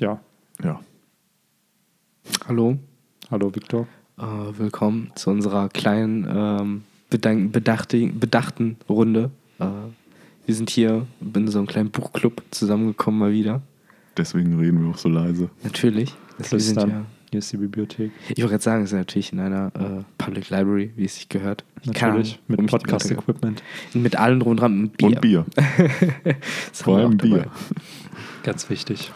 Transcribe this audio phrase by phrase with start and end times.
[0.00, 0.20] Ja.
[0.62, 0.80] Ja.
[2.46, 2.78] Hallo,
[3.30, 3.86] Hallo, Viktor.
[4.18, 4.22] äh,
[4.58, 9.30] willkommen zu unserer kleinen ähm, bedachten Runde.
[9.58, 9.66] Äh,
[10.46, 13.62] wir sind hier in so einem kleinen Buchclub zusammengekommen mal wieder.
[14.16, 15.50] Deswegen reden wir auch so leise.
[15.62, 16.14] Natürlich.
[16.38, 17.04] Das, wir sind ja.
[17.30, 18.12] Hier ist die Bibliothek.
[18.28, 21.30] ich wollte gerade sagen, wir sind natürlich in einer äh, Public Library, wie es sich
[21.30, 21.64] gehört.
[21.80, 22.38] Ich kann Natürlich.
[22.46, 22.70] warum Mit.
[22.70, 23.62] Podcast-Equipment.
[23.94, 24.82] Mit allem drum und dran.
[24.82, 25.06] Mit Bier.
[25.08, 25.46] Und Bier.
[26.74, 27.16] Vor allem.
[27.16, 27.46] Bier.
[28.42, 29.10] Ganz wichtig.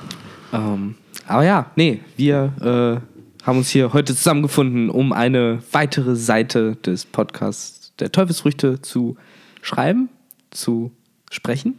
[0.52, 0.94] Ähm,
[1.26, 7.04] aber ja, nee, wir äh, haben uns hier heute zusammengefunden, um eine weitere Seite des
[7.04, 9.16] Podcasts der Teufelsfrüchte zu
[9.62, 10.08] schreiben,
[10.50, 10.90] zu
[11.30, 11.78] sprechen.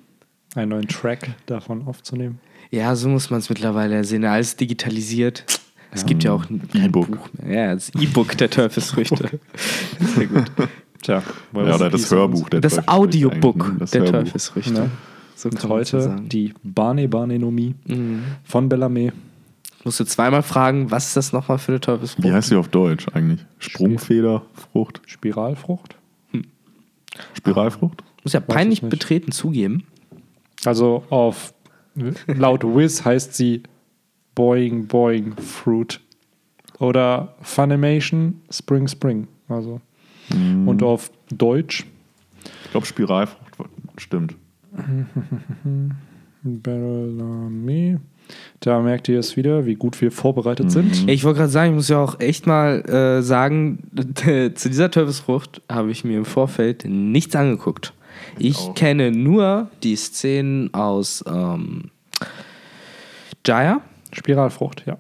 [0.56, 2.40] Einen neuen Track davon aufzunehmen.
[2.72, 4.26] Ja, so muss man es mittlerweile sehen.
[4.26, 5.46] Alles digitalisiert.
[5.92, 7.12] Es gibt ja auch kein E-Book.
[7.12, 7.68] Buch mehr.
[7.68, 9.40] Ja, das E-Book der Teufelsfrüchte.
[10.16, 10.46] Sehr gut.
[11.02, 11.24] Tja,
[11.54, 12.12] Ja, oder das.
[12.12, 14.12] Hörbuch der Das Teufelsfrüchte Audiobook der Hörbuch.
[14.12, 14.74] Teufelsfrüchte.
[14.74, 14.90] Ja.
[15.38, 18.24] So Und kann man heute die Barney Barnenomie Mhm.
[18.44, 19.12] von Bellarmé.
[19.84, 22.28] Musst du zweimal fragen, was ist das nochmal für eine Teufelsfrucht?
[22.28, 23.46] Wie heißt sie auf Deutsch eigentlich?
[23.60, 25.02] Sprungfederfrucht?
[25.06, 25.96] Spiralfrucht.
[27.36, 28.04] Spiralfrucht?
[28.24, 29.86] Muss ja ich peinlich betreten zugeben.
[30.66, 31.54] Also auf
[32.26, 33.62] laut Wiz heißt sie
[34.34, 36.02] Boing Boing Fruit.
[36.80, 39.28] Oder Funimation Spring Spring.
[39.48, 39.82] Also.
[40.34, 40.68] Mhm.
[40.68, 41.86] Und auf Deutsch
[42.66, 44.36] Ich glaube, Spiralfrucht stimmt.
[46.44, 48.00] Bellarmé.
[48.60, 51.08] Da merkt ihr es wieder, wie gut wir vorbereitet sind.
[51.08, 53.84] Ja, Ich wollte gerade sagen, ich muss ja auch echt mal äh, sagen,
[54.56, 57.94] zu dieser Teufelsfrucht habe ich mir im Vorfeld nichts angeguckt.
[58.38, 58.76] Ich auch.
[58.76, 61.92] kenne nur die Szenen aus ähm,
[63.46, 63.82] Jaya.
[64.12, 64.98] Spiralfrucht, ja.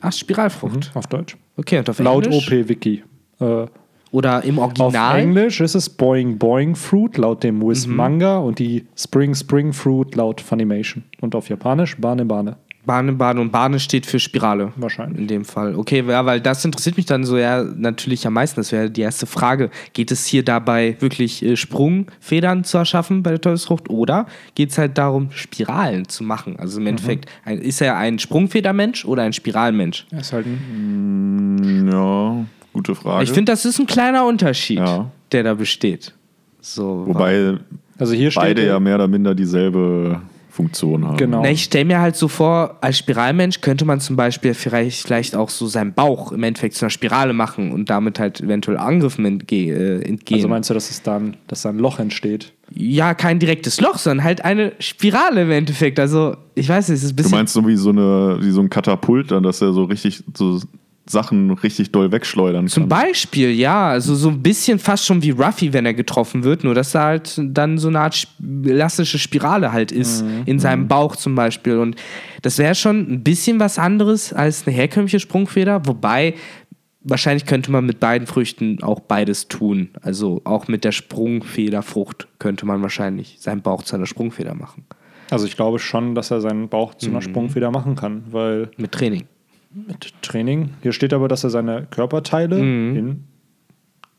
[0.00, 0.90] Ach, Spiralfrucht.
[0.94, 1.36] Auf Deutsch.
[1.56, 2.50] Okay, und auf Laut Englisch?
[2.50, 3.02] OP-Wiki.
[3.40, 3.66] Äh,
[4.12, 5.18] Oder im auf Original?
[5.20, 7.96] Englisch ist es Boing Boing Fruit laut dem Wiz Mhm.
[7.96, 11.04] Manga und die Spring Spring Fruit laut Funimation.
[11.20, 12.56] Und auf Japanisch Bane Bane.
[12.86, 14.72] Bahne, Bahne und Bahne steht für Spirale.
[14.76, 15.20] Wahrscheinlich.
[15.20, 15.76] In dem Fall.
[15.76, 18.58] Okay, ja, weil das interessiert mich dann so ja natürlich am meisten.
[18.58, 19.68] Das wäre die erste Frage.
[19.92, 24.78] Geht es hier dabei wirklich äh, Sprungfedern zu erschaffen bei der Teufelsfrucht oder geht es
[24.78, 26.56] halt darum, Spiralen zu machen?
[26.58, 30.06] Also im Endeffekt, ein, ist er ein Sprungfedermensch oder ein Spiralmensch?
[30.10, 33.24] Er ist halt ein Mm, Ja, gute Frage.
[33.24, 35.10] Ich finde, das ist ein kleiner Unterschied, Ja.
[35.32, 36.14] der da besteht.
[36.60, 37.54] So, Wobei
[37.98, 40.20] Also hier steht beide ja mehr oder minder dieselbe
[40.50, 41.16] Funktion haben.
[41.16, 41.42] Genau.
[41.42, 45.36] Na, ich stelle mir halt so vor, als Spiralmensch könnte man zum Beispiel vielleicht, vielleicht
[45.36, 49.24] auch so seinen Bauch im Endeffekt zu einer Spirale machen und damit halt eventuell Angriffen
[49.24, 50.38] entge äh, entgehen.
[50.38, 52.52] Also meinst du, dass es dann, dass da ein Loch entsteht?
[52.72, 55.98] ja, kein direktes Loch, sondern halt eine Spirale im Endeffekt.
[55.98, 57.36] Also, ich weiß nicht, es ist ein Du bisschen.
[57.38, 60.60] meinst so wie so, eine, wie so ein Katapult, dann, dass er so richtig so
[61.10, 62.88] Sachen richtig doll wegschleudern Zum kann.
[62.88, 66.74] Beispiel, ja, also so ein bisschen fast schon wie Ruffy, wenn er getroffen wird, nur
[66.74, 68.26] dass da halt dann so eine Art
[68.64, 71.78] elastische Spirale halt ist, in seinem Bauch zum Beispiel.
[71.78, 71.96] Und
[72.42, 76.34] das wäre schon ein bisschen was anderes als eine herkömmliche Sprungfeder, wobei
[77.02, 79.88] wahrscheinlich könnte man mit beiden Früchten auch beides tun.
[80.02, 84.84] Also auch mit der Sprungfederfrucht könnte man wahrscheinlich seinen Bauch zu einer Sprungfeder machen.
[85.30, 87.14] Also ich glaube schon, dass er seinen Bauch zu Mhm.
[87.16, 89.24] einer Sprungfeder machen kann, weil Mit Training.
[89.70, 93.24] Mit Training, hier steht aber, dass er seine Körperteile in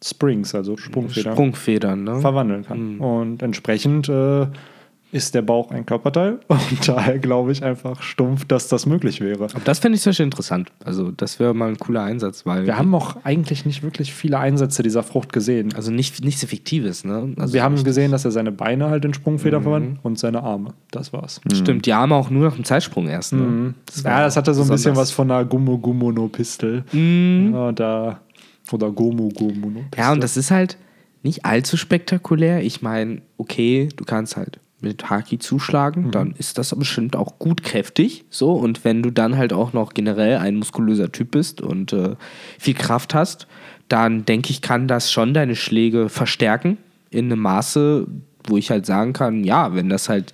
[0.03, 2.19] Springs, also Sprungfedern, Sprungfedern, ne?
[2.21, 2.99] verwandeln kann.
[2.99, 4.47] Und entsprechend äh,
[5.11, 9.45] ist der Bauch ein Körperteil und daher glaube ich einfach stumpf, dass das möglich wäre.
[9.45, 10.71] Aber das fände ich Beispiel interessant.
[10.83, 12.65] Also, das wäre mal ein cooler Einsatz, weil.
[12.65, 15.73] Wir haben auch eigentlich nicht wirklich viele Einsätze dieser Frucht gesehen.
[15.75, 17.33] also nicht, nichts Effektives, ne?
[17.37, 20.73] Also wir haben gesehen, dass er seine Beine halt in Sprungfeder verwandelt und seine Arme.
[20.91, 21.41] Das war's.
[21.53, 23.33] Stimmt, die Arme auch nur nach dem Zeitsprung erst.
[23.33, 23.73] Ne?
[23.85, 26.83] Das war ja, das hatte so ein bisschen was von einer Gummo Gummo no Pistol.
[26.91, 28.21] Ja, da,
[28.71, 29.97] oder Gomu Gomu no Pistol.
[29.97, 30.77] Ja, und das ist halt
[31.23, 32.63] nicht allzu spektakulär.
[32.63, 37.63] Ich meine, okay, du kannst halt mit Haki zuschlagen, dann ist das bestimmt auch gut
[37.63, 38.25] kräftig.
[38.29, 42.15] So, und wenn du dann halt auch noch generell ein muskulöser Typ bist und äh,
[42.57, 43.47] viel Kraft hast,
[43.87, 46.77] dann denke ich, kann das schon deine Schläge verstärken
[47.09, 48.07] in einem Maße,
[48.47, 50.33] wo ich halt sagen kann, ja, wenn das halt,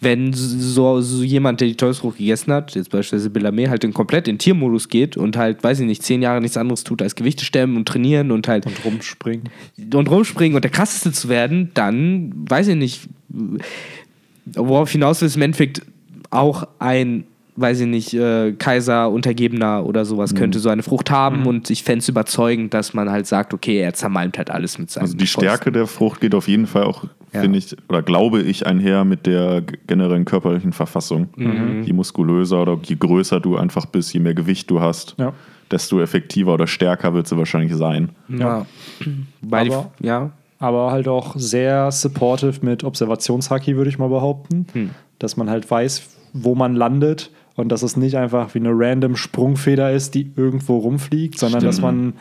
[0.00, 4.26] wenn so, so jemand, der die Teufelsfrucht gegessen hat, jetzt beispielsweise Bellarmé, halt in komplett
[4.26, 7.44] in Tiermodus geht und halt, weiß ich nicht, zehn Jahre nichts anderes tut als Gewichte
[7.44, 9.50] stemmen und trainieren und halt und rumspringen.
[9.92, 13.08] und rumspringen und der krasseste zu werden, dann weiß ich nicht,
[14.54, 15.82] worauf hinaus will, ist im Endeffekt
[16.30, 17.24] auch ein,
[17.56, 21.82] weiß ich nicht, äh, Kaiser, Untergebener oder sowas könnte so eine Frucht haben und ich
[21.84, 25.16] fände es überzeugend, dass man halt sagt, okay, er zermalmt halt alles mit seinem Also
[25.16, 25.42] die Pfosten.
[25.48, 27.40] Stärke der Frucht geht auf jeden Fall auch, Ja.
[27.42, 31.28] finde ich, oder glaube ich, einher mit der generellen körperlichen Verfassung.
[31.36, 35.32] Je muskulöser oder je größer du einfach bist, je mehr Gewicht du hast, Ja.
[35.70, 38.10] desto effektiver oder stärker wird sie wahrscheinlich sein.
[38.28, 38.66] Ja.
[39.42, 40.30] Weil Aber- ja.
[40.58, 44.66] Aber halt auch sehr supportive mit Observationshaki, würde ich mal behaupten.
[45.18, 46.02] Dass man halt weiß,
[46.32, 50.78] wo man landet und dass es nicht einfach wie eine random Sprungfeder ist, die irgendwo
[50.78, 52.14] rumfliegt, sondern dass man,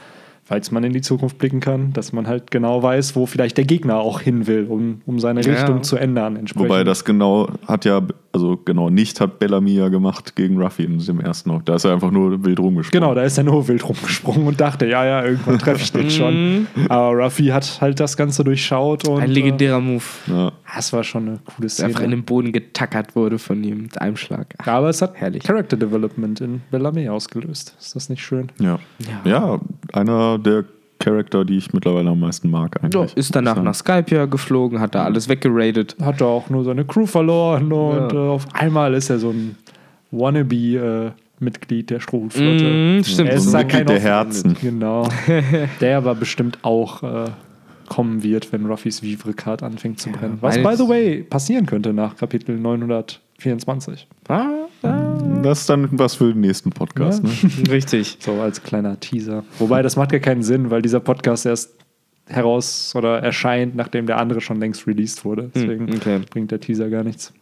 [0.43, 3.65] falls man in die Zukunft blicken kann, dass man halt genau weiß, wo vielleicht der
[3.65, 5.53] Gegner auch hin will, um, um seine Ja.
[5.53, 6.35] Richtung zu ändern.
[6.35, 6.69] Entsprechend.
[6.69, 8.01] Wobei das genau hat ja,
[8.33, 11.65] also genau nicht hat Bellamy ja gemacht gegen Ruffy in dem ersten Hock.
[11.65, 13.01] Da ist er einfach nur wild rumgesprungen.
[13.03, 16.09] Genau, da ist er nur wild rumgesprungen und dachte, ja, ja, irgendwann treffe ich den
[16.09, 16.67] schon.
[16.89, 20.03] Aber Ruffy hat halt das Ganze durchschaut und Ein legendärer Move.
[20.27, 20.47] Ja.
[20.47, 22.15] äh, das war schon eine coole Der einfach in Szene.
[22.17, 24.55] den Boden getackert wurde von ihm mit einem Schlag.
[24.57, 25.43] Ach, Ja, aber es hat Herrlich.
[25.43, 27.75] Character Development in Bellamy ausgelöst.
[27.79, 28.51] Ist das nicht schön?
[28.59, 28.79] Ja.
[29.25, 29.59] ja.
[29.91, 30.65] einer der
[31.03, 33.15] Charakter, die ich mittlerweile am meisten mag Ja, eigentlich.
[33.17, 35.95] ist danach nach Skype ja geflogen, hat da alles weggeradet.
[36.01, 38.25] Hat er auch nur seine Crew verloren und Ja.
[38.25, 39.55] äh, auf einmal ist er so ein
[40.11, 42.63] Wannabe-Mitglied der Strohflotte.
[42.63, 43.29] Mhm, stimmt.
[43.29, 43.99] Er So ist ein da kein Mitglied der.
[44.11, 44.57] Herzen.
[44.61, 45.07] Genau.
[45.81, 47.25] der aber bestimmt auch äh,
[47.89, 50.37] kommen wird, wenn Ruffys Vivre-Card anfängt zu brennen.
[50.41, 54.07] Was, meine- by the way, passieren könnte nach Kapitel 924.
[54.27, 54.62] Ah, ah,
[55.43, 57.23] Das ist dann was für den nächsten Podcast.
[57.23, 57.29] Ja.
[57.29, 57.71] Ne?
[57.71, 58.17] richtig.
[58.19, 59.43] So als kleiner Teaser.
[59.59, 61.71] Wobei, das macht ja keinen Sinn, weil dieser Podcast erst
[62.27, 65.51] heraus oder erscheint, nachdem der andere schon längst released wurde.
[65.53, 66.21] Deswegen Hm, okay.
[66.29, 67.33] bringt der Teaser gar nichts.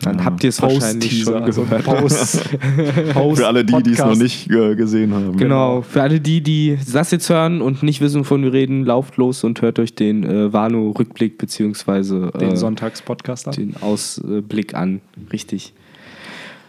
[0.00, 1.84] Dann habt ihr es wahrscheinlich schon also gehört.
[1.84, 2.40] Post,
[3.12, 5.36] Post Für alle die, die es noch nicht äh, gesehen haben.
[5.36, 9.16] Genau, für alle die, die das jetzt hören und nicht wissen, wovon wir reden, lauft
[9.16, 13.54] los und hört euch den äh, Wano-Rückblick beziehungsweise Den äh, Sonntagspodcast an.
[13.54, 15.02] den Ausblick an.
[15.32, 15.72] Richtig.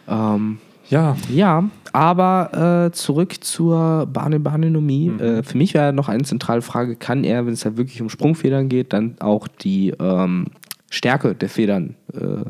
[0.08, 0.60] Ähm,
[0.94, 5.10] Ja, ja, aber äh, zurück zur Bane Banenomie.
[5.10, 5.20] Mhm.
[5.20, 8.10] Äh, für mich wäre noch eine zentrale Frage, kann er, wenn es halt wirklich um
[8.10, 10.46] Sprungfedern geht, dann auch die ähm,
[10.92, 12.46] Stärke der Federn äh,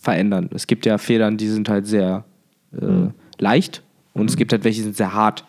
[0.00, 0.50] verändern?
[0.52, 2.24] Es gibt ja Federn, die sind halt sehr
[2.72, 3.12] äh, Mhm.
[3.38, 3.84] leicht
[4.14, 5.44] und es gibt halt welche, die sind sehr hart.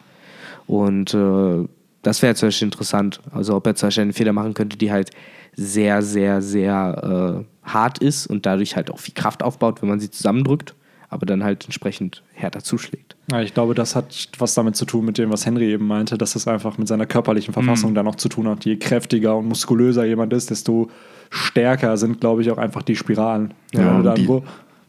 [0.68, 1.68] Und äh,
[2.04, 3.20] das wäre zum Beispiel interessant.
[3.32, 5.10] Also ob er zum Beispiel eine Feder machen könnte, die halt
[5.56, 10.00] sehr, sehr, sehr äh, hart ist und dadurch halt auch viel Kraft aufbaut, wenn man
[10.00, 10.76] sie zusammendrückt,
[11.10, 13.16] aber dann halt entsprechend härter zuschlägt.
[13.32, 16.18] Ja, ich glaube, das hat was damit zu tun mit dem, was Henry eben meinte,
[16.18, 17.96] dass es einfach mit seiner körperlichen Verfassung Mhm.
[17.96, 18.66] da noch zu tun hat.
[18.66, 20.90] Je kräftiger und muskulöser jemand ist, desto
[21.30, 23.54] stärker sind, glaube ich, auch einfach die Spiralen.
[23.74, 24.44] Ja, wenn, du da, die- wo-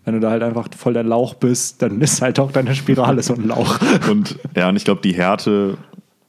[0.04, 3.22] wenn du da halt einfach voll der Lauch bist, dann ist halt auch deine Spirale
[3.22, 3.78] so ein Lauch.
[4.10, 5.76] Und ja, und ich glaube, die Härte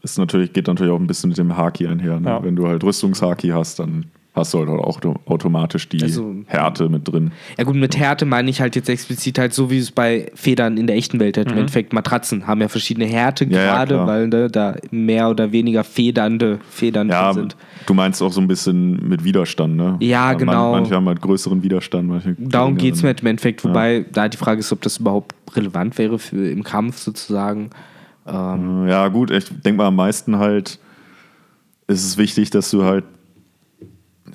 [0.01, 2.19] ist natürlich, geht natürlich auch ein bisschen mit dem Haki einher.
[2.19, 2.29] Ne?
[2.29, 2.43] Ja.
[2.43, 4.05] Wenn du halt Rüstungshaki hast, dann
[4.37, 7.31] hast du halt auch auto- automatisch die Also- Härte mit drin.
[7.57, 10.77] Ja gut, mit Härte meine ich halt jetzt explizit halt so, wie es bei Federn
[10.77, 13.11] in der echten Welt halt im Endeffekt Matratzen haben ja verschiedene Mhm.
[13.11, 13.25] Ja, ja,
[13.77, 17.55] Härtegrade, weil ne, da mehr oder weniger federnde Federn Ja, drin sind.
[17.85, 19.97] du meinst auch so ein bisschen mit Widerstand, ne?
[19.99, 20.71] Ja, Man- genau.
[20.71, 22.07] Manche haben halt größeren Widerstand.
[22.07, 24.97] Manche Darum geht es mir halt im Endeffekt, wobei da die Frage ist, ob das
[24.97, 27.69] überhaupt relevant wäre für im Kampf sozusagen.
[28.27, 30.79] Ähm, Ja, gut, ich denke mal, am meisten halt
[31.87, 33.05] ist es wichtig, dass du halt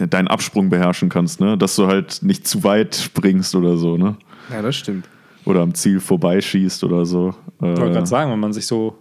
[0.09, 1.57] deinen Absprung beherrschen kannst, ne?
[1.59, 4.17] Dass du halt nicht zu weit springst oder so, ne?
[4.51, 5.09] ja, das stimmt.
[5.45, 7.35] Oder am Ziel vorbeischießt oder so.
[7.57, 8.97] Ich wollte Äh, gerade sagen, wenn man sich so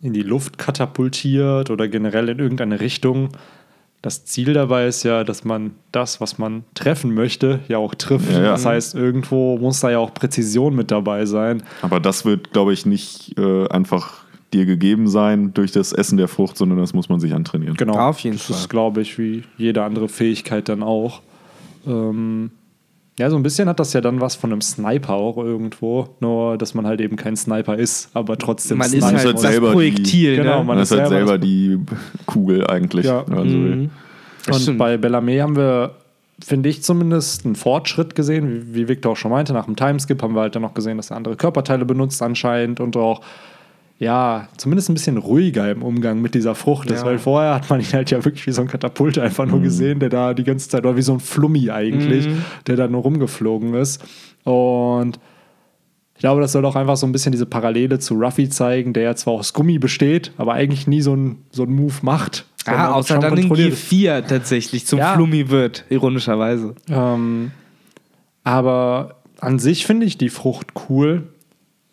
[0.00, 3.28] in die Luft katapultiert oder generell in irgendeine Richtung,
[4.02, 8.32] das Ziel dabei ist ja, dass man das, was man treffen möchte, ja auch trifft.
[8.32, 8.50] Ja, ja.
[8.50, 11.62] Das heißt, irgendwo muss da ja auch Präzision mit dabei sein.
[11.82, 14.21] aber das wird, glaube ich, nicht äh, einfach
[14.52, 17.76] dir gegeben sein durch das Essen der Frucht, sondern das muss man sich antrainieren.
[17.76, 17.94] Genau.
[17.96, 18.56] Auf jeden das Fall.
[18.56, 21.22] ist, glaube ich, wie jede andere Fähigkeit dann auch.
[21.86, 22.50] Ähm,
[23.18, 26.08] ja, so ein bisschen hat das ja dann was von einem Sniper auch irgendwo.
[26.20, 29.34] Nur, dass man halt eben kein Sniper ist, aber trotzdem Man ist Sniper halt halt
[29.34, 30.36] das selber die- Projektil.
[30.36, 30.56] Genau, ne?
[30.58, 31.78] man Man ist ist halt selber selber das- die
[32.26, 33.06] Kugel eigentlich.
[33.06, 33.24] Ja.
[33.26, 33.90] Also, Mhm.
[34.46, 34.78] Das Und stimmt.
[34.78, 35.92] bei Bellarmé haben wir,
[36.44, 39.52] finde ich zumindest, einen Fortschritt gesehen, wie, wie Victor auch schon meinte.
[39.52, 42.80] Nach dem Timeskip haben wir halt dann noch gesehen, dass er andere Körperteile benutzt anscheinend
[42.80, 43.20] und auch,
[44.02, 47.02] ja, zumindest ein bisschen ruhiger im Umgang mit dieser Frucht ist.
[47.02, 47.06] Ja.
[47.06, 50.00] Weil vorher hat man ihn halt ja wirklich wie so ein Katapult einfach nur gesehen,
[50.00, 52.28] der da die ganze Zeit, oder wie so ein Flummi eigentlich,
[52.66, 54.02] der da nur rumgeflogen ist.
[54.42, 55.20] Und
[56.16, 59.04] ich glaube, das soll auch einfach so ein bisschen diese Parallele zu Ruffy zeigen, der
[59.04, 62.46] ja zwar aus Gummi besteht, aber eigentlich nie so einen so einen Move macht.
[62.66, 63.74] Ah, außer dann in kontrolliert.
[63.74, 65.14] G4 tatsächlich zum Ja.
[65.14, 66.74] Flummi wird, ironischerweise.
[66.88, 67.52] Ähm,
[68.42, 71.28] aber an sich finde ich die Frucht cool.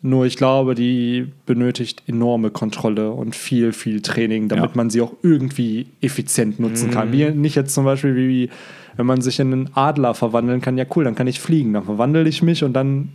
[0.02, 4.76] Nur ich glaube, die benötigt enorme Kontrolle und viel, viel Training, damit Ja.
[4.76, 7.12] man sie auch irgendwie effizient nutzen kann.
[7.12, 8.48] Wie nicht jetzt zum Beispiel, wie
[8.96, 10.78] wenn man sich in einen Adler verwandeln kann.
[10.78, 11.72] Ja, cool, dann kann ich fliegen.
[11.74, 13.10] Dann verwandle ich mich und dann.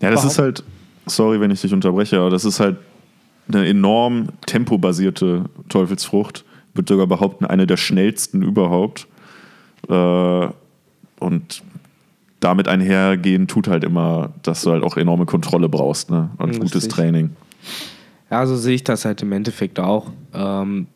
[0.00, 0.62] Ja, das ist halt,
[1.06, 2.76] sorry, wenn ich dich unterbreche, aber das ist halt
[3.48, 6.44] eine enorm tempobasierte Teufelsfrucht.
[6.72, 9.06] Ich würde sogar behaupten, eine der schnellsten überhaupt.
[9.88, 10.48] Äh,
[11.20, 11.62] und
[12.40, 16.30] damit einhergehen tut halt immer, dass du halt auch enorme Kontrolle brauchst ne?
[16.38, 16.64] und Richtig.
[16.64, 17.30] gutes Training.
[18.30, 20.10] Ja, so sehe ich das halt im Endeffekt auch.
[20.34, 20.86] Ähm,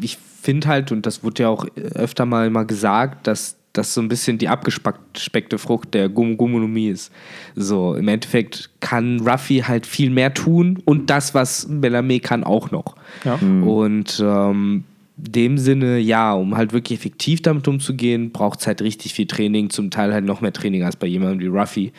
[0.00, 4.02] ich finde halt, und das wurde ja auch öfter mal, mal gesagt, dass das so
[4.02, 7.10] ein bisschen die abgespeckte Frucht der Gum Gummonomie ist.
[7.56, 12.70] So, im Endeffekt kann Ruffy halt viel mehr tun und das, was Bellarmé kann, auch
[12.70, 12.96] noch.
[13.24, 13.34] Ja.
[13.36, 14.84] Und ähm,
[15.16, 19.70] dem Sinne, ja, um halt wirklich effektiv damit umzugehen, braucht es halt richtig viel Training,
[19.70, 21.92] zum Teil halt noch mehr Training als bei jemandem wie Ruffy.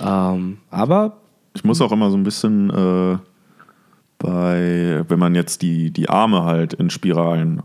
[0.00, 1.16] Ähm, aber
[1.54, 3.18] Ich muss auch immer so ein bisschen äh,
[4.18, 7.62] bei, wenn man jetzt die, die Arme halt in Spiralen,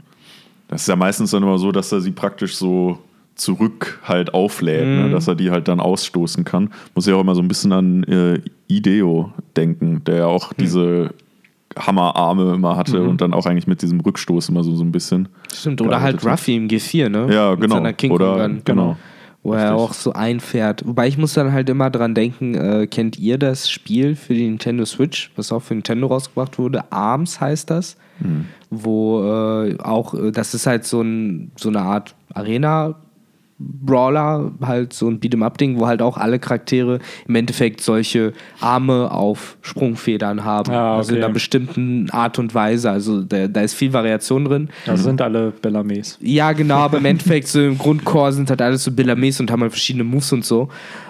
[0.68, 3.00] das ist ja meistens dann immer so, dass er sie praktisch so
[3.36, 5.10] zurück halt auflädt, ne?
[5.10, 6.70] dass er die halt dann ausstoßen kann.
[6.96, 11.14] Muss ich auch immer so ein bisschen an äh, Ideo denken, der ja auch diese
[11.78, 15.30] Hammerarme immer hatte und dann auch eigentlich mit diesem Rückstoß immer so, so ein bisschen.
[15.54, 16.26] stimmt, oder halt.
[16.26, 17.34] Ruffy im G4, ne?
[17.34, 17.76] Ja, Mit genau.
[17.76, 18.62] seiner King Oder- Kong Gun.
[18.66, 18.98] genau.
[19.44, 19.80] Wo er Richtig.
[19.80, 20.86] auch so einfährt.
[20.86, 24.46] Wobei ich muss dann halt immer dran denken, äh, kennt ihr das Spiel für die
[24.48, 26.92] Nintendo Switch, was auch für Nintendo rausgebracht wurde?
[26.92, 27.98] ARMS heißt das.
[28.20, 28.46] Hm.
[28.70, 32.96] Wo äh, auch, äh, das ist halt so, ein, so eine Art Arena.
[33.84, 39.58] Brawler, halt so ein Beat'em-up-Ding, wo halt auch alle Charaktere im Endeffekt solche Arme auf
[39.62, 40.72] Sprungfedern haben.
[40.72, 41.26] Ah, Also in okay.
[41.26, 42.90] einer bestimmten Art und Weise.
[42.90, 44.70] Also da, da ist viel Variation drin.
[44.86, 46.18] Das sind alle Bellamés.
[46.22, 49.62] Ja, genau, aber im Endeffekt so im Grundcore sind halt alles so Billamés und haben
[49.62, 50.70] halt verschiedene Moves und so.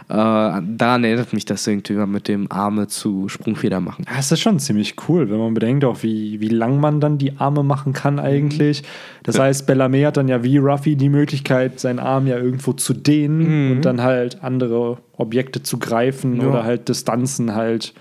[0.10, 4.04] Äh, daran erinnert mich das irgendwie mit dem Arme zu Sprungfeder machen.
[4.10, 7.18] Ja, das ist schon ziemlich cool, wenn man bedenkt, auch wie, wie lang man dann
[7.18, 8.84] die Arme machen kann eigentlich.
[9.24, 12.94] Das heißt, Bellarmé hat dann ja wie Ruffy die Möglichkeit, seinen Arm ja irgendwo zu
[12.94, 16.48] dehnen und dann halt andere Objekte zu greifen Ja.
[16.48, 17.94] oder halt Distanzen halt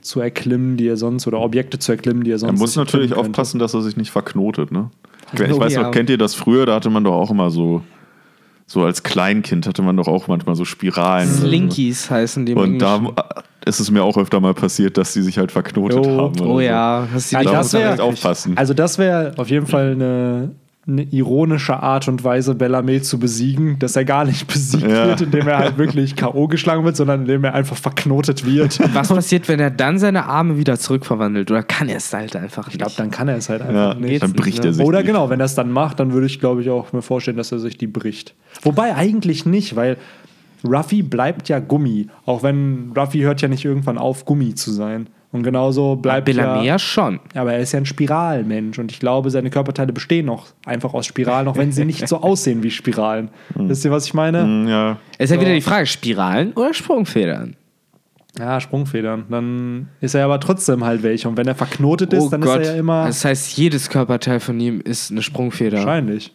[0.00, 2.76] zu erklimmen, die er sonst, oder Objekte zu erklimmen, die er Er sonst muss nicht
[2.86, 4.90] natürlich aufpassen, dass er sich nicht verknotet, ne?
[5.34, 6.64] Ich, ich weiß noch, kennt ihr das früher?
[6.66, 7.82] Da hatte man doch auch immer so,
[8.66, 11.28] so als Kleinkind hatte man doch auch manchmal so Spiralen.
[11.28, 11.46] so.
[11.46, 13.16] Slinkies heißen die Und da Englischen.
[13.66, 16.16] ist es mir auch öfter mal passiert, dass die sich halt verknotet Jo.
[16.18, 16.40] haben.
[16.40, 16.60] Oh so.
[16.60, 18.56] ja, hast du Ja, die Da das muss man echt aufpassen.
[18.56, 20.50] Also das wäre auf jeden Fall eine,
[20.88, 25.06] eine ironische Art und Weise, Bellarmé zu besiegen, dass er gar nicht besiegt Ja.
[25.06, 26.48] wird, indem er halt wirklich K.O.
[26.48, 28.80] geschlagen wird, sondern indem er einfach verknotet wird.
[28.94, 31.50] Was passiert, wenn er dann seine Arme wieder zurückverwandelt?
[31.50, 32.74] Oder kann er es halt einfach nicht?
[32.76, 34.22] Ich glaube, dann kann er es halt einfach ja, nicht.
[34.22, 34.84] dann bricht nicht, er sich.
[34.86, 35.06] Oder die.
[35.08, 37.52] genau, wenn er es dann macht, dann würde ich, glaube ich, auch mir vorstellen, dass
[37.52, 38.34] er sich die bricht.
[38.62, 39.98] Wobei eigentlich nicht, weil
[40.66, 42.08] Ruffy bleibt ja Gummi.
[42.24, 45.08] Auch wenn Ruffy hört ja nicht irgendwann auf, Gummi zu sein.
[45.30, 46.78] Und genauso bleibt Bellarmé ja.
[46.78, 47.20] schon.
[47.34, 51.04] Aber er ist ja ein Spiralmensch und ich glaube, seine Körperteile bestehen noch einfach aus
[51.04, 53.28] Spiralen, auch wenn sie nicht so aussehen wie Spiralen.
[53.54, 54.42] Wisst ihr, was ich meine?
[54.42, 57.56] Hm, Ja, Es ist ja wieder die Frage, Spiralen oder Sprungfedern?
[58.38, 59.24] Ja, Sprungfedern.
[59.28, 61.28] Dann ist er aber trotzdem halt welche.
[61.28, 63.06] Und wenn er verknotet ist, dann ist er ja immer.
[63.06, 65.78] Das heißt, jedes Körperteil von ihm ist eine Sprungfeder.
[65.78, 66.32] wahrscheinlich.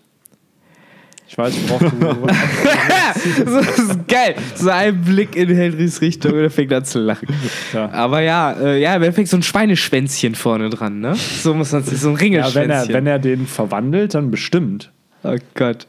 [1.34, 2.28] Ich weiß, worauf du.
[3.46, 4.36] das ist geil.
[4.54, 7.28] So ein Blick in Henrys Richtung und er fängt an zu lachen.
[7.74, 7.90] Ja.
[7.92, 11.16] Aber ja, äh, ja, im Endeffekt so ein Schweineschwänzchen vorne dran, ne?
[11.16, 12.70] So muss man sich, so ein ja, Ringelschwänzchen.
[12.70, 14.92] wenn er, wenn er den verwandelt, dann bestimmt.
[15.24, 15.88] oh Gott.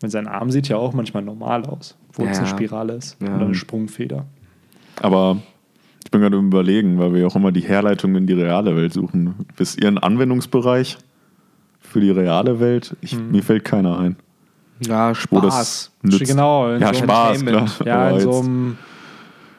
[0.00, 2.44] Weil sein Arm sieht ja auch manchmal normal aus, wo es Ja.
[2.44, 3.18] eine Spirale ist.
[3.20, 3.36] Ja.
[3.36, 4.24] Oder eine Sprungfeder.
[5.02, 5.36] aber
[6.02, 8.74] ich bin gerade im Überlegen, weil wir ja auch immer die Herleitung in die reale
[8.74, 9.34] Welt suchen.
[9.58, 10.96] Wisst ihr einen Anwendungsbereich
[11.78, 12.96] für die reale Welt?
[13.02, 13.30] Ich, Hm.
[13.32, 14.16] Mir fällt keiner ein.
[14.86, 15.90] Ja, Spaß.
[16.02, 17.68] Genau, in Ja, so Spaß, klar.
[17.84, 18.78] Ja, in so einem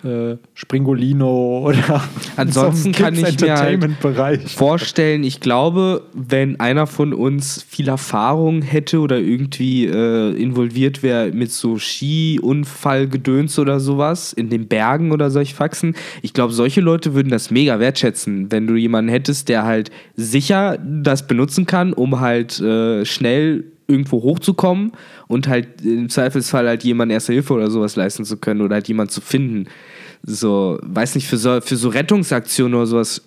[0.03, 2.03] äh, Springolino oder
[2.35, 8.61] Ansonsten so kann ich mir halt vorstellen, ich glaube, wenn einer von uns viel Erfahrung
[8.61, 15.29] hätte oder irgendwie äh, involviert wäre mit so Ski-Unfallgedöns oder sowas in den Bergen oder
[15.29, 19.63] solche Faxen, ich glaube, solche Leute würden das mega wertschätzen, wenn du jemanden hättest, der
[19.63, 24.93] halt sicher das benutzen kann, um halt äh, schnell irgendwo hochzukommen
[25.27, 28.87] und halt im Zweifelsfall halt jemand Erste Hilfe oder sowas leisten zu können oder halt
[28.87, 29.67] jemand zu finden.
[30.23, 33.23] So, weiß nicht, für so, für so Rettungsaktionen oder sowas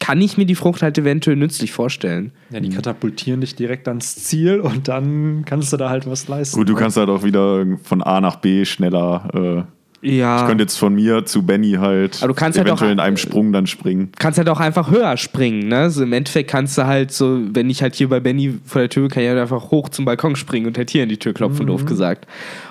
[0.00, 2.32] kann ich mir die Frucht halt eventuell nützlich vorstellen.
[2.50, 6.56] Ja, die katapultieren dich direkt ans Ziel und dann kannst du da halt was leisten.
[6.56, 9.66] Gut, du kannst halt auch wieder von A nach B schneller.
[9.68, 10.40] Äh, Ja.
[10.40, 13.00] ich könnte jetzt von mir zu Benny halt Aber du kannst halt eventuell auch- in
[13.00, 14.12] einem Sprung dann springen.
[14.18, 15.90] kannst halt auch einfach höher springen, ne?
[15.90, 18.88] So im Endeffekt kannst du halt so, wenn ich halt hier bei Benny vor der
[18.90, 21.16] Tür bin, kann ich halt einfach hoch zum Balkon springen und halt hier in die
[21.18, 22.26] Tür klopfen, doof gesagt.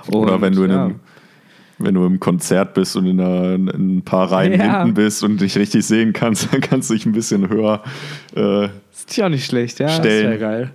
[0.10, 0.86] Oder Und, wenn du in ja.
[0.86, 0.96] einem
[1.80, 4.80] wenn du im Konzert bist und in, einer, in ein paar Reihen Ja.
[4.82, 7.84] hinten bist und dich richtig sehen kannst, dann kannst du dich ein bisschen höher
[8.36, 9.86] äh, Ist ja nicht schlecht, ja.
[9.86, 10.30] das stellen.
[10.32, 10.72] wäre geil.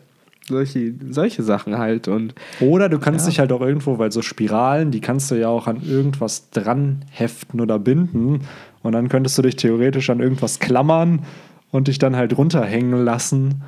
[0.49, 4.91] Solche, solche Sachen halt und Oder du kannst dich halt auch irgendwo, weil so Spiralen,
[4.91, 8.41] die kannst du ja auch an irgendwas dran heften oder binden.
[8.83, 11.21] Und dann könntest du dich theoretisch an irgendwas klammern
[11.71, 13.63] und dich dann halt runterhängen lassen.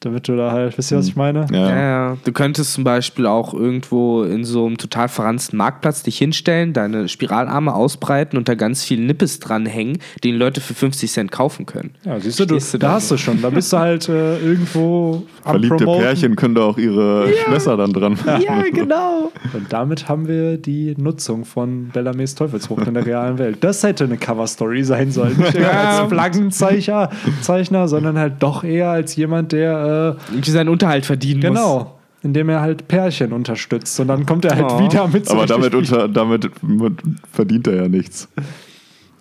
[0.00, 1.46] Damit du da halt, wisst ihr, was ich meine?
[1.52, 1.68] Ja.
[1.68, 2.16] Ja, ja.
[2.24, 7.06] Du könntest zum Beispiel auch irgendwo in so einem total verranzten Marktplatz dich hinstellen, deine
[7.06, 11.90] Spiralarme ausbreiten und da ganz viel Nippes dranhängen, den Leute für 50 Cent kaufen können.
[12.04, 13.42] Ja, siehst du, du, du da hast du schon.
[13.42, 16.02] Da bist du halt äh, irgendwo am Verliebte Promoten.
[16.02, 18.18] Pärchen können da auch ihre Schlösser dann dran.
[18.26, 19.30] Ja, genau.
[19.52, 23.58] Und damit haben wir die Nutzung von Bellamés Teufelsfrucht in der realen Welt.
[23.60, 25.36] Das hätte eine Cover-Story sein sollen.
[25.36, 26.00] Nicht Ja.
[26.00, 27.10] als Flaggenzeichner,
[27.42, 31.48] Zeichner, sondern halt doch eher als jemand, der äh, Irgendwie seinen Unterhalt verdienen muss.
[31.48, 33.98] genau, indem er halt Pärchen unterstützt.
[34.00, 34.80] Und dann kommt er halt Oh.
[34.80, 36.50] wieder mit so Aber damit, unter, damit
[37.32, 38.28] verdient er ja nichts.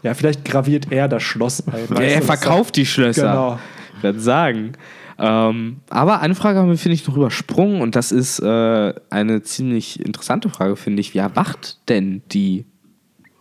[0.03, 1.95] Ja, vielleicht graviert er das Schloss ein.
[1.95, 3.21] Ja, er verkauft die Schlösser.
[3.29, 3.59] Genau.
[3.97, 4.71] Ich würde sagen.
[5.17, 9.41] Ähm, aber eine Frage haben wir, finde ich, noch übersprungen und das ist äh, eine
[9.43, 11.13] ziemlich interessante Frage, finde ich.
[11.13, 12.65] Wie erwacht denn die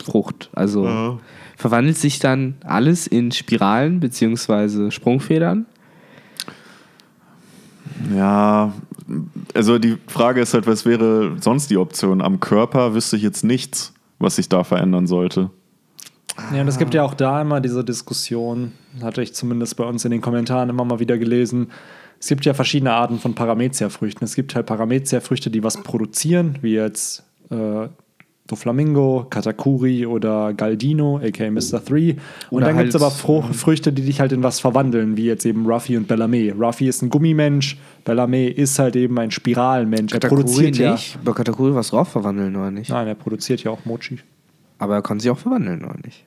[0.05, 0.51] Frucht?
[0.55, 1.21] Also
[1.57, 4.91] verwandelt sich dann alles in Spiralen bzw.
[4.91, 5.67] Sprungfedern?
[8.15, 8.73] Ja,
[9.55, 12.21] also die Frage ist halt, was wäre sonst die Option?
[12.21, 15.51] Am Körper wüsste ich jetzt nichts, was sich da verändern sollte.
[16.55, 20.05] Ja, und es gibt ja auch da immer diese Diskussion, hatte ich zumindest bei uns
[20.05, 21.71] in den Kommentaren immer mal wieder gelesen.
[22.21, 24.25] Es gibt ja verschiedene Arten von Paramecia-Früchten.
[24.25, 27.89] Es gibt halt Paramecia-Früchte, die was produzieren, wie jetzt äh,
[28.49, 31.81] Doflamingo, Katakuri oder Galdino, aka Mr.
[31.81, 32.17] 3.
[32.51, 35.17] Und Oder dann gibt es halt, aber Fruch Früchte, die dich halt in was verwandeln,
[35.17, 36.53] wie jetzt eben Ruffy und Bellarmé.
[36.59, 37.77] Ruffy ist ein Gummimensch,
[38.07, 40.13] Bellarmé ist halt eben ein Spiralmensch.
[40.15, 40.93] Er produziert ja.
[40.93, 41.19] nicht.
[41.23, 42.91] Bei Katakuri was drauf verwandeln, oder nicht?
[42.91, 44.19] Nein, er produziert ja auch Mochi.
[44.79, 46.25] Aber er kann sich auch verwandeln, oder nicht?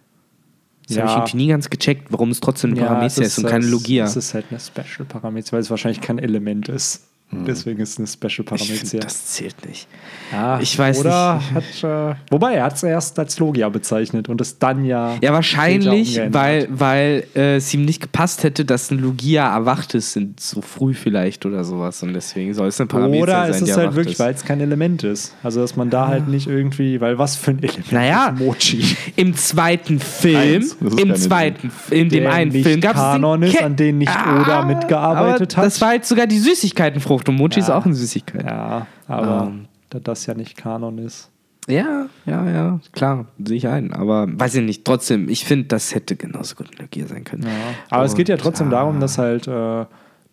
[0.87, 1.03] Das Ja.
[1.03, 3.71] habe ich irgendwie nie ganz gecheckt, warum es trotzdem eine Paramecia ist, und keine es-
[3.71, 4.05] Logia.
[4.05, 7.07] Es ist halt eine Special Paramecia, weil es wahrscheinlich kein Element ist.
[7.33, 8.99] Deswegen ist es eine Special Paramecia.
[8.99, 9.87] das zählt nicht.
[10.33, 11.83] Ja, ich weiß oder nicht.
[11.83, 15.15] Hat, äh, wobei, er hat es erst als Logia bezeichnet und es dann ja.
[15.21, 20.13] Ja, wahrscheinlich, weil, weil äh, es ihm nicht gepasst hätte, dass ein Logia erwacht ist,
[20.13, 22.03] sind so früh vielleicht oder sowas.
[22.03, 24.43] Und deswegen soll es eine Paramecia Oder sein, es die ist halt wirklich, weil es
[24.43, 25.33] kein Element ist.
[25.41, 28.29] Also, dass man da halt nicht irgendwie, weil was für ein Element Naja.
[28.35, 28.83] ist Mochi?
[29.15, 30.65] Im zweiten Film,
[30.97, 35.53] im zweiten, in dem einen Film gab es Kanon ist, an den nicht Oda mitgearbeitet
[35.53, 35.65] aber hat.
[35.65, 37.77] Das war jetzt sogar die Süßigkeitenfrucht und Mochi ist Ja.
[37.77, 38.43] auch eine Süßigkeit.
[38.45, 39.65] Ja, aber Ähm.
[39.89, 41.29] da das ja nicht Kanon ist.
[41.67, 43.93] Ja, ja, ja, klar, sehe ich ein.
[43.93, 47.45] Aber weiß ich nicht, trotzdem, ich finde, das hätte genauso gut ein Logia sein können.
[47.91, 49.85] Aber es geht ja Und, trotzdem ah, darum, dass halt äh,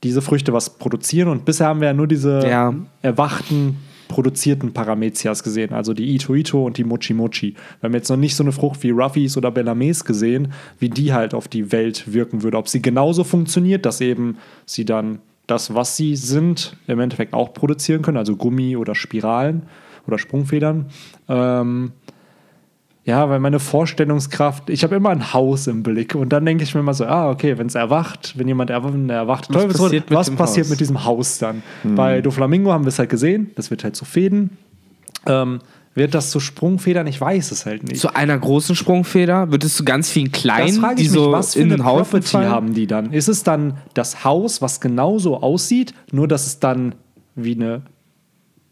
[0.02, 2.72] diese Früchte was produzieren und bisher haben wir ja nur diese Ja.
[3.02, 3.76] erwachten,
[4.08, 7.54] produzierten Paramezias gesehen, also die Ito Ito und die Mochi Mochi.
[7.80, 11.12] Wir haben jetzt noch nicht so eine Frucht wie Ruffys oder Bellamés gesehen, wie die
[11.12, 12.56] halt auf die Welt wirken würde.
[12.56, 17.52] Ob sie genauso funktioniert, dass eben sie dann das, was sie sind, im Endeffekt auch
[17.52, 19.62] produzieren können, also Gummi oder Spiralen
[20.06, 20.86] oder Sprungfedern.
[21.28, 21.92] Ähm,
[23.04, 26.74] ja, weil meine Vorstellungskraft, ich habe immer ein Haus im Blick und dann denke ich
[26.74, 29.66] mir immer so, ah, okay, wenn es erwacht, wenn jemand erwacht, wenn er erwacht, Was
[29.66, 30.70] passiert mit was passiert Haus?
[30.70, 31.62] mit diesem Haus dann?
[31.82, 34.58] Bei Doflamingo haben wir es halt gesehen, das wird halt zu Fäden.
[35.24, 35.60] Ähm,
[35.98, 37.06] wird das zu Sprungfedern?
[37.06, 38.00] Ich weiß es halt nicht.
[38.00, 41.54] Zu einer großen Sprungfeder wird es zu ganz vielen kleinen, die ich mich, so was
[41.54, 42.48] für in den Haufen fallen.
[42.50, 43.12] haben die dann?
[43.12, 46.94] Ist es dann das Haus, was genauso aussieht, nur dass es dann
[47.34, 47.82] wie eine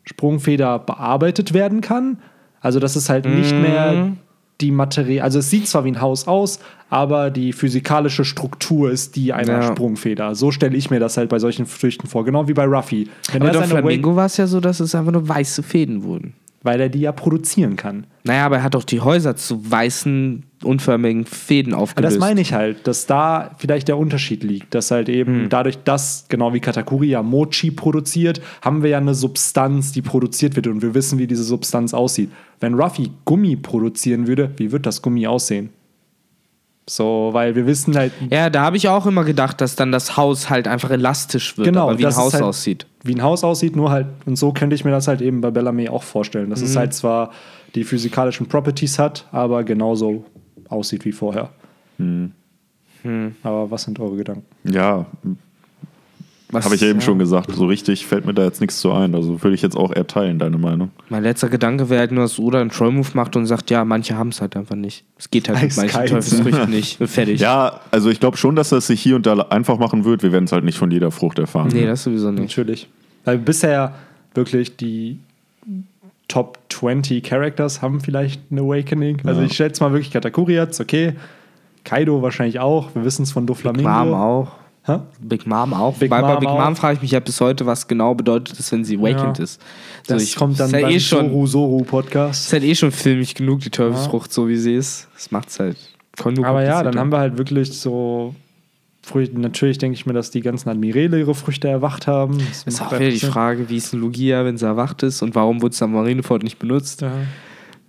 [0.05, 2.19] Sprungfeder bearbeitet werden kann?
[2.61, 3.63] Also, dass es halt nicht Mhm.
[3.63, 4.13] mehr
[4.63, 9.15] die Materie, also es sieht zwar wie ein Haus aus, aber die physikalische Struktur ist
[9.15, 9.63] die einer Ja.
[9.63, 10.35] Sprungfeder.
[10.35, 13.09] So stelle ich mir das halt bei solchen Früchten vor, genau wie bei Ruffy.
[13.33, 16.33] Wenn Aber bei Flamingo war es ja so, dass es einfach nur weiße Fäden wurden.
[16.67, 18.07] Weil er die ja produzieren kann.
[18.25, 22.17] Naja, aber er hat doch die Häuser zu weißen, unförmigen Fäden Aber aufgelöst.
[22.17, 25.49] das meine ich halt, dass da vielleicht der Unterschied liegt, dass halt eben Hm.
[25.49, 30.57] dadurch, dass, genau wie Katakuri ja Mochi produziert, haben wir ja eine Substanz, die produziert
[30.57, 32.31] wird und wir wissen, wie diese Substanz aussieht.
[32.61, 35.71] Wenn Ruffy Gummi produzieren würde, wie wird das Gummi aussehen?
[36.89, 40.17] So, weil wir wissen halt, Ja, da habe ich auch immer gedacht, dass dann das
[40.17, 42.87] Haus halt einfach elastisch wird, genau, aber wie ein Haus halt, aussieht.
[43.03, 45.51] Wie ein Haus aussieht, nur halt, und so könnte ich mir das halt eben bei
[45.51, 46.67] Bellamy auch vorstellen, dass Mhm.
[46.67, 47.33] es halt zwar
[47.75, 50.25] die physikalischen Properties hat, aber genauso
[50.69, 51.51] aussieht wie vorher.
[51.99, 52.33] Mhm.
[53.43, 54.45] Aber was sind eure Gedanken?
[54.65, 55.07] Ja,
[56.53, 57.05] habe ich ja eben ja.
[57.05, 57.51] schon gesagt.
[57.53, 59.15] So richtig fällt mir da jetzt nichts zu ein.
[59.15, 60.91] Also würde ich jetzt auch eher teilen, deine Meinung.
[61.09, 64.17] Mein letzter Gedanke wäre halt nur, dass Oda einen Troll-Move macht und sagt, ja, manche
[64.17, 65.05] haben es halt einfach nicht.
[65.19, 66.07] Es geht halt mit manchen.
[66.07, 66.99] Teufelsfrüchten nicht.
[67.09, 67.41] Fertig.
[67.41, 70.23] Ja, also ich glaube schon, dass das sich hier und da einfach machen wird.
[70.23, 71.71] Wir werden es halt nicht von jeder Frucht erfahren.
[71.73, 72.43] Nee, das sowieso nicht.
[72.43, 72.89] Natürlich.
[73.25, 73.95] Weil bisher
[74.35, 75.19] wirklich die
[76.29, 79.23] Top 20 Characters haben vielleicht ein Awakening.
[79.25, 79.47] Also Ja.
[79.47, 81.15] ich schätze mal wirklich Katakuri jetzt, okay.
[81.85, 82.95] Kaido wahrscheinlich auch.
[82.95, 83.89] Wir wissen es von Doflamingo.
[83.89, 84.53] Mom auch.
[84.87, 84.99] Hä?
[85.21, 85.95] Big Mom auch.
[85.97, 86.59] Big bei Mom Big auch.
[86.65, 89.45] Mom frage ich mich ja bis heute, was genau bedeutet es, wenn sie awakened Ja.
[89.45, 89.61] ist.
[90.07, 92.47] So, Das ich- kommt dann ist ja beim eh schon, Soru Soru Podcast.
[92.47, 95.09] ist halt eh schon filmig genug, die Teufelsfrucht, so wie sie ist.
[95.15, 95.77] Das macht's halt.
[96.43, 98.35] Aber ja, dann haben wir halt wirklich so
[99.03, 102.39] Früchte, natürlich denke ich mir, dass die ganzen Admirale ihre Früchte erwacht haben.
[102.39, 103.19] Das Ist macht auch wieder die.
[103.21, 106.43] Frage, wie ist ein Lugia, wenn sie erwacht ist und warum wurde es am Marineford
[106.43, 107.03] nicht benutzt?
[107.03, 107.13] Ja.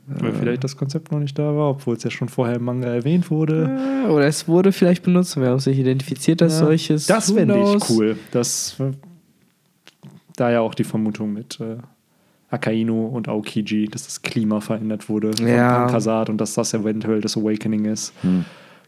[0.09, 2.87] Weil vielleicht das Konzept noch nicht da war, obwohl es ja schon vorher im Manga
[2.87, 3.69] erwähnt wurde.
[4.05, 6.65] Äh, Oder es wurde vielleicht benutzt und wir haben sich identifiziert als Ja.
[6.65, 7.05] solches.
[7.07, 8.17] Das fände ich cool.
[8.31, 8.91] Das, äh,
[10.37, 11.77] da ja auch die Vermutung mit äh,
[12.49, 15.79] Akainu und Aokiji, dass das Klima verändert wurde von Ja.
[15.83, 18.13] Pankasat und dass das eventuell das Awakening ist.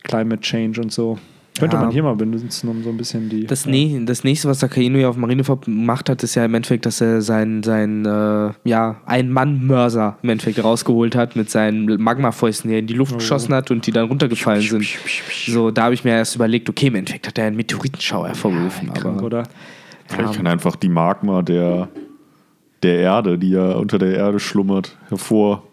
[0.03, 1.17] Climate Change und so.
[1.57, 1.81] Könnte Ja.
[1.83, 3.45] man hier mal benutzen, um so ein bisschen die.
[3.45, 6.85] Das, ne das nächste, was Akainu ja auf Marineford gemacht hat, ist ja im Endeffekt,
[6.85, 12.75] dass er seinen sein, äh, ja, Ein-Mann-Mörser im Endeffekt rausgeholt hat mit seinen Magmafäusten, die
[12.75, 14.85] er in die Luft geschossen hat und die dann runtergefallen sind.
[15.47, 18.93] So, da habe ich mir erst überlegt, okay, im Endeffekt hat er einen Meteoritenschauer hervorgerufen.
[18.93, 19.43] Krank, aber oder?
[20.07, 21.89] Vielleicht kann einfach die Magma der,
[22.83, 25.63] der Erde, die ja unter der Erde schlummert, hervor.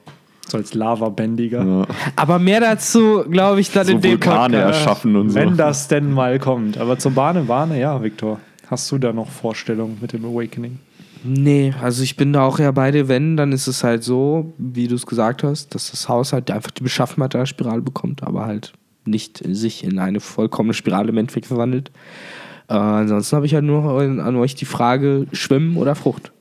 [0.48, 1.64] So als Lavabändiger.
[1.64, 4.78] Ja, Aber mehr dazu, glaube ich, dann so in dem Vulkane Podcast.
[4.78, 5.34] erschaffen und so.
[5.34, 6.78] Wenn das denn mal kommt.
[6.78, 8.38] Aber zur Bahne, Bahne, ja, Viktor.
[8.68, 10.78] Hast du da noch Vorstellungen mit dem Awakening?
[11.24, 14.52] Nee, also ich bin da auch eher bei dir, wenn, dann ist es halt so,
[14.58, 18.22] wie du es gesagt hast, dass das Haus halt einfach die Beschaffenheit einer Spirale bekommt,
[18.22, 18.72] aber halt
[19.04, 21.90] nicht sich in eine vollkommene Spirale im Endeffekt verwandelt.
[22.68, 26.32] Äh, ansonsten habe ich halt nur an euch die Frage, Schwimmen oder Frucht?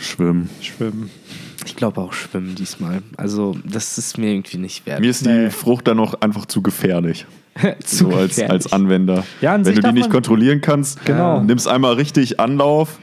[0.00, 0.48] Schwimmen.
[0.60, 1.10] Schwimmen.
[1.64, 3.02] Ich glaube auch Schwimmen diesmal.
[3.16, 5.00] Also das ist mir irgendwie nicht wert.
[5.00, 7.26] Mir ist die Frucht dann noch einfach zu gefährlich.
[7.84, 8.50] Zu so als, gefährlich.
[8.52, 9.24] als Anwender.
[9.40, 11.42] Ja, an Wenn sich du die nicht kontrollieren kannst, Genau.
[11.42, 12.98] nimmst einmal richtig Anlauf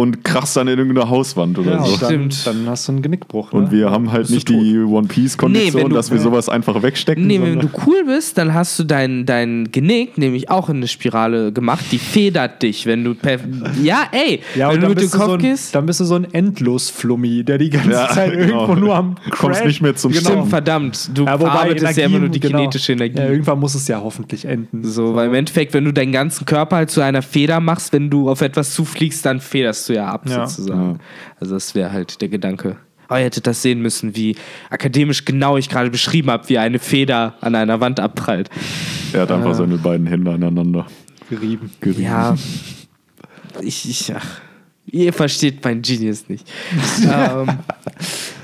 [0.00, 1.92] und krachst dann in irgendeine Hauswand oder Ja, so.
[1.94, 2.46] und dann, Stimmt.
[2.46, 3.52] dann hast du einen Genickbruch.
[3.52, 3.70] Und ne?
[3.72, 4.56] wir haben halt Bist nicht tot.
[4.62, 7.26] die One Piece-Kondition, Nee, wenn du- dass wir sowas einfach wegstecken.
[7.26, 10.86] Nee, wenn du cool bist, dann hast du dein, dein Genick nämlich auch in eine
[10.86, 11.84] Spirale gemacht.
[11.90, 13.38] Die federt dich, wenn du per
[13.82, 15.74] Ja, ey, Ja, wenn und du mit dem bist, du Kopf so ein, gehst.
[15.74, 18.62] dann bist du so ein Endlos-Flummi, der die ganze Ja, Zeit genau.
[18.66, 20.30] irgendwo nur am Du kommst Crash- nicht mehr zum genau.
[20.30, 21.10] Stimmt, verdammt.
[21.14, 22.58] Du Ja, wobei verarbeitest ja immer nur die genau.
[22.58, 23.18] kinetische Energie.
[23.18, 24.84] Ja, irgendwann muss es ja hoffentlich enden.
[24.84, 28.10] so, weil im Endeffekt, wenn du deinen ganzen Körper halt zu einer Feder machst, wenn
[28.10, 30.46] du auf etwas zufliegst, dann federst du ja ab, Ja.
[30.46, 30.98] sozusagen.
[31.40, 32.76] Also das wäre halt der Gedanke.
[33.08, 34.36] Aber ihr hättet das sehen müssen, wie
[34.68, 38.50] akademisch genau ich gerade beschrieben habe, wie eine Feder an einer Wand abprallt.
[39.14, 40.86] er hat einfach seine beiden Hände aneinander
[41.30, 41.70] Gerieben.
[41.80, 42.02] gerieben.
[42.02, 42.36] Ja.
[43.62, 44.40] Ich, ich, ach,
[44.86, 46.46] ihr versteht mein Genius nicht.
[47.10, 47.58] ähm,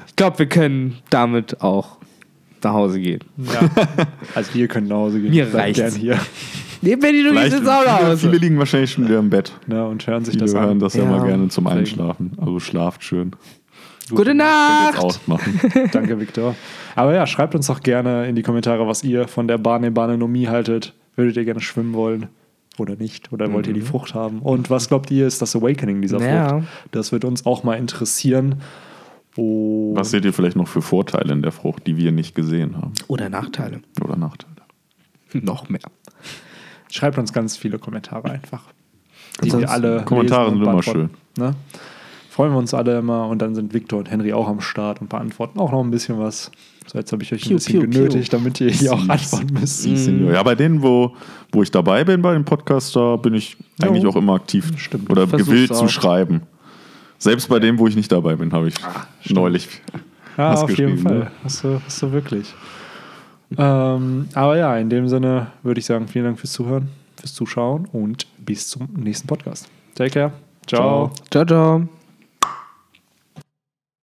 [0.06, 1.98] ich glaube, wir können damit auch
[2.62, 3.20] nach Hause gehen.
[3.36, 3.68] Ja.
[4.34, 5.30] Also wir können nach Hause gehen.
[5.30, 5.78] Mir reicht's.
[5.78, 6.18] gern hier
[6.84, 9.52] Du gehst Vielleicht, jetzt auch nach viele, liegen wahrscheinlich schon wieder im Bett.
[9.66, 10.78] ne, und hören sich Viele das hören an.
[10.78, 11.10] das ja, Ja.
[11.10, 11.80] mal gerne zum Deswegen.
[11.80, 12.32] Einschlafen.
[12.38, 13.32] Also schlaft schön.
[14.10, 14.94] Gute Könnt Nacht.
[14.94, 15.60] jetzt ausmachen.
[15.92, 16.54] Danke, Viktor.
[16.94, 20.46] Aber ja, schreibt uns doch gerne in die Kommentare, was ihr von der Bane Banenomie
[20.48, 20.92] haltet.
[21.16, 22.26] Würdet ihr gerne schwimmen wollen?
[22.76, 23.32] Oder nicht?
[23.32, 24.40] Oder wollt ihr die Frucht haben?
[24.40, 26.48] Und was glaubt ihr, ist das Awakening dieser Ja.
[26.48, 26.66] Frucht?
[26.90, 28.56] Das wird uns auch mal interessieren.
[29.36, 32.76] Und Was seht ihr vielleicht noch für Vorteile in der Frucht, die wir nicht gesehen
[32.76, 32.92] haben?
[33.08, 33.80] Oder Nachteile.
[34.04, 34.52] Oder Nachteile?
[35.32, 35.80] Noch mehr.
[36.94, 38.62] Schreibt uns ganz viele Kommentare einfach.
[39.42, 41.10] Die wir alle Kommentare sind immer beantworten.
[41.38, 41.54] Ne?
[42.30, 45.08] Freuen wir uns alle immer und dann sind Viktor und Henry auch am Start und
[45.08, 46.50] beantworten auch noch ein bisschen was.
[46.86, 47.90] So, jetzt habe ich euch ein Piu, bisschen piu, piu.
[47.90, 49.82] genötigt, damit ihr hier auch antworten müsst.
[49.82, 50.32] Sie, Senior.
[50.32, 51.16] Ja, bei denen, wo,
[51.52, 53.88] wo ich dabei bin, bei dem Podcast, da bin ich Jo.
[53.88, 54.70] eigentlich auch immer aktiv.
[54.76, 55.10] Stimmt.
[55.10, 55.78] Oder Versuch's gewillt auch.
[55.80, 56.42] zu schreiben.
[57.18, 58.74] Selbst bei dem, wo ich nicht dabei bin, habe ich
[59.30, 59.68] neulich
[60.36, 61.18] Ja, was auf jeden geschrieben, Fall.
[61.20, 61.30] ne?
[61.42, 62.52] Hast, du, hast du wirklich.
[63.56, 67.86] Ähm, aber ja, in dem Sinne würde ich sagen, vielen Dank fürs Zuhören, fürs Zuschauen
[67.92, 69.68] und bis zum nächsten Podcast.
[69.94, 70.32] Take care.
[70.66, 71.10] Ciao.
[71.30, 72.03] Ciao, ciao.